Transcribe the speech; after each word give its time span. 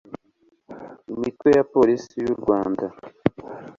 imitwe 1.13 1.49
ya 1.57 1.63
polisi 1.73 2.13
y 2.25 2.27
u 2.33 2.35
rwanda 2.39 2.85